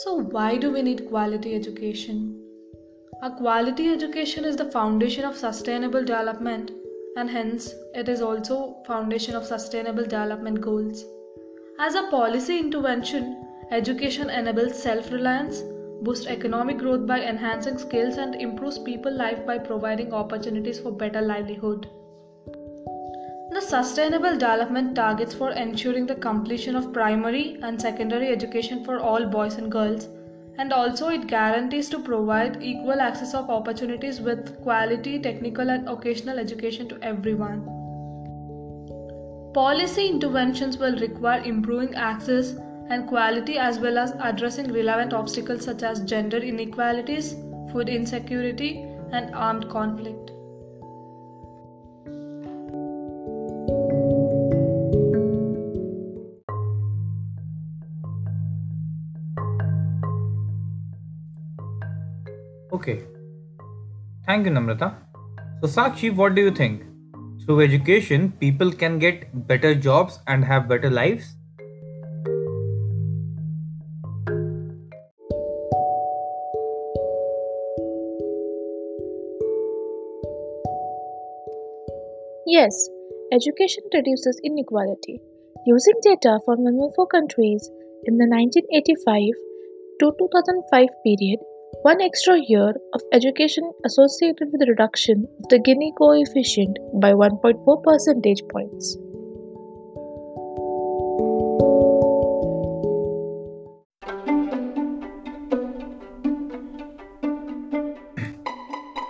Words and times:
So, 0.00 0.16
why 0.16 0.58
do 0.58 0.70
we 0.72 0.82
need 0.82 1.08
quality 1.08 1.54
education? 1.54 2.38
A 3.22 3.30
quality 3.30 3.88
education 3.88 4.44
is 4.44 4.54
the 4.54 4.70
foundation 4.70 5.24
of 5.24 5.38
sustainable 5.38 6.04
development 6.04 6.70
and 7.16 7.30
hence 7.30 7.74
it 7.94 8.06
is 8.06 8.20
also 8.20 8.76
foundation 8.86 9.34
of 9.34 9.46
sustainable 9.46 10.02
development 10.02 10.60
goals. 10.60 11.02
As 11.78 11.94
a 11.94 12.10
policy 12.10 12.58
intervention, 12.58 13.42
education 13.70 14.28
enables 14.28 14.82
self-reliance, 14.82 15.62
boosts 16.02 16.26
economic 16.26 16.76
growth 16.76 17.06
by 17.06 17.22
enhancing 17.22 17.78
skills 17.78 18.18
and 18.18 18.34
improves 18.34 18.78
people 18.78 19.16
life 19.16 19.46
by 19.46 19.56
providing 19.56 20.12
opportunities 20.12 20.78
for 20.78 20.92
better 20.92 21.22
livelihood. 21.22 21.88
The 23.48 23.60
Sustainable 23.60 24.32
Development 24.32 24.94
Targets 24.94 25.32
for 25.32 25.52
ensuring 25.52 26.06
the 26.06 26.16
completion 26.16 26.74
of 26.74 26.92
primary 26.92 27.58
and 27.62 27.80
secondary 27.80 28.28
education 28.28 28.84
for 28.84 28.98
all 28.98 29.24
boys 29.24 29.54
and 29.56 29.70
girls 29.70 30.08
and 30.58 30.72
also 30.72 31.08
it 31.08 31.28
guarantees 31.28 31.88
to 31.90 32.00
provide 32.00 32.62
equal 32.62 33.00
access 33.00 33.34
of 33.34 33.48
opportunities 33.48 34.20
with 34.20 34.60
quality 34.62 35.20
technical 35.20 35.70
and 35.70 35.86
vocational 35.86 36.40
education 36.40 36.88
to 36.88 36.98
everyone. 37.02 37.62
Policy 39.54 40.08
interventions 40.08 40.76
will 40.78 40.98
require 40.98 41.42
improving 41.44 41.94
access 41.94 42.56
and 42.90 43.06
quality 43.06 43.58
as 43.58 43.78
well 43.78 43.96
as 43.96 44.12
addressing 44.20 44.72
relevant 44.72 45.12
obstacles 45.12 45.64
such 45.64 45.82
as 45.82 46.00
gender 46.00 46.38
inequalities, 46.38 47.36
food 47.70 47.88
insecurity, 47.88 48.84
and 49.12 49.34
armed 49.34 49.68
conflict. 49.68 50.35
Okay. 62.76 63.04
Thank 64.26 64.44
you, 64.44 64.52
Namrata. 64.52 64.94
So, 65.60 65.68
Sakshi, 65.74 66.14
what 66.14 66.34
do 66.34 66.42
you 66.42 66.50
think? 66.50 66.82
Through 67.42 67.62
education, 67.62 68.32
people 68.32 68.70
can 68.70 68.98
get 68.98 69.24
better 69.46 69.74
jobs 69.74 70.18
and 70.26 70.44
have 70.44 70.68
better 70.68 70.90
lives? 70.90 71.36
Yes, 82.46 82.90
education 83.32 83.84
reduces 83.94 84.38
inequality. 84.44 85.18
Using 85.64 85.94
data 86.02 86.38
from 86.44 86.62
114 86.62 87.06
countries 87.10 87.70
in 88.04 88.18
the 88.18 88.28
1985 88.28 89.32
to 90.00 90.12
2005 90.18 90.88
period, 91.02 91.38
one 91.86 92.00
extra 92.04 92.34
year 92.48 92.70
of 92.94 93.02
education 93.16 93.66
associated 93.84 94.48
with 94.52 94.60
the 94.60 94.66
reduction 94.68 95.24
of 95.38 95.48
the 95.50 95.58
Gini 95.66 95.90
coefficient 95.98 96.78
by 97.00 97.12
1.4 97.12 97.82
percentage 97.84 98.40
points. 98.50 98.96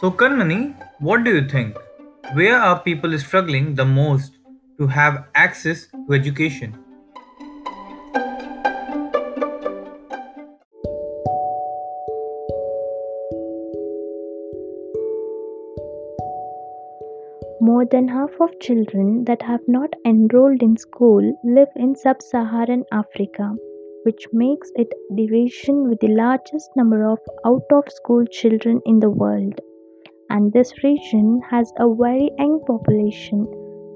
So, 0.00 0.12
Kanmani, 0.12 0.60
what 1.00 1.24
do 1.24 1.34
you 1.34 1.48
think? 1.48 1.76
Where 2.34 2.56
are 2.56 2.78
people 2.78 3.18
struggling 3.18 3.74
the 3.74 3.84
most 3.84 4.38
to 4.78 4.86
have 4.86 5.24
access 5.34 5.88
to 5.88 6.14
education? 6.14 6.78
More 17.62 17.84
than 17.84 18.08
half 18.08 18.30
of 18.40 18.58
children 18.58 19.24
that 19.24 19.42
have 19.42 19.60
not 19.68 19.94
enrolled 20.06 20.62
in 20.62 20.78
school 20.78 21.20
live 21.44 21.68
in 21.76 21.94
sub 21.94 22.22
Saharan 22.22 22.84
Africa, 22.90 23.54
which 24.04 24.26
makes 24.32 24.72
it 24.76 24.90
the 25.14 25.28
region 25.30 25.86
with 25.86 26.00
the 26.00 26.08
largest 26.08 26.70
number 26.74 27.04
of 27.04 27.18
out 27.44 27.70
of 27.70 27.84
school 27.92 28.24
children 28.24 28.80
in 28.86 28.98
the 28.98 29.10
world. 29.10 29.60
And 30.30 30.50
this 30.54 30.72
region 30.82 31.42
has 31.50 31.70
a 31.76 31.94
very 31.94 32.30
young 32.38 32.64
population, 32.66 33.46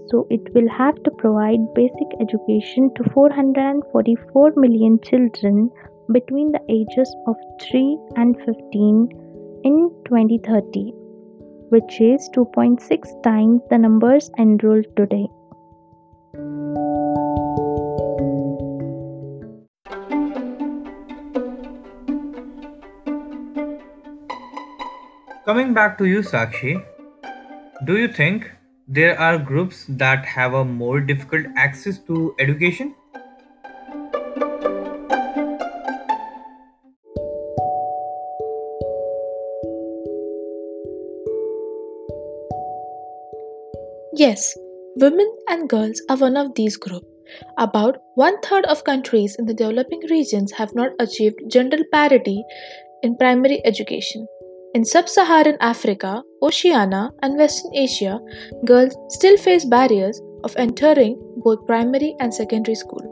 so 0.09 0.27
it 0.29 0.53
will 0.55 0.69
have 0.69 1.03
to 1.03 1.11
provide 1.13 1.73
basic 1.75 2.09
education 2.21 2.93
to 2.97 3.11
444 3.15 4.53
million 4.57 5.01
children 5.01 5.71
between 6.13 6.53
the 6.53 6.61
ages 6.69 7.17
of 7.27 7.37
3 7.63 7.99
and 8.17 8.37
15 8.45 9.09
in 9.65 9.91
2030 10.05 11.04
which 11.71 12.01
is 12.01 12.29
2.6 12.35 13.23
times 13.23 13.61
the 13.71 13.79
numbers 13.79 14.31
enrolled 14.39 14.87
today. 14.97 15.27
Coming 25.45 25.75
back 25.75 25.99
to 25.99 26.07
you, 26.07 26.21
Sakshi, 26.21 26.83
do 27.85 27.99
you 27.99 28.09
think 28.09 28.51
there 28.89 29.19
are 29.21 29.37
groups 29.37 29.85
that 29.89 30.25
have 30.25 30.55
a 30.55 30.65
more 30.65 31.01
difficult 31.01 31.47
access 31.57 31.99
to 32.07 32.35
education? 32.39 32.95
Yes, 44.17 44.57
women 44.95 45.29
and 45.49 45.69
girls 45.69 46.01
are 46.09 46.17
one 46.17 46.37
of 46.37 46.55
these 46.55 46.77
groups. 46.77 47.05
About 47.59 47.97
one 48.15 48.41
third 48.43 48.65
of 48.67 48.85
countries 48.85 49.35
in 49.41 49.47
the 49.47 49.55
developing 49.55 50.03
regions 50.09 50.53
have 50.53 50.73
not 50.73 50.93
achieved 51.01 51.41
gender 51.49 51.79
parity 51.93 52.45
in 53.03 53.17
primary 53.17 53.61
education. 53.65 54.25
In 54.73 54.85
sub 54.85 55.09
Saharan 55.09 55.57
Africa, 55.59 56.23
Oceania, 56.43 57.11
and 57.23 57.37
Western 57.37 57.75
Asia, 57.75 58.21
girls 58.65 58.97
still 59.09 59.37
face 59.37 59.65
barriers 59.65 60.21
of 60.45 60.55
entering 60.57 61.19
both 61.39 61.67
primary 61.67 62.15
and 62.21 62.33
secondary 62.33 62.77
school. 62.77 63.11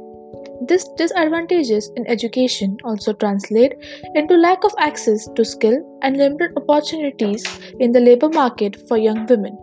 These 0.69 0.85
disadvantages 0.97 1.91
in 1.97 2.07
education 2.07 2.77
also 2.85 3.13
translate 3.13 3.75
into 4.15 4.37
lack 4.37 4.63
of 4.63 4.73
access 4.79 5.29
to 5.35 5.45
skill 5.45 5.83
and 6.03 6.17
limited 6.17 6.53
opportunities 6.57 7.45
in 7.81 7.91
the 7.91 7.99
labor 7.99 8.29
market 8.29 8.87
for 8.87 8.97
young 8.97 9.27
women. 9.27 9.59